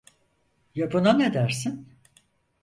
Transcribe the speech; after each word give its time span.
Ya 0.75 0.91
buna 0.91 1.13
ne 1.13 1.33
dersin? 1.33 1.87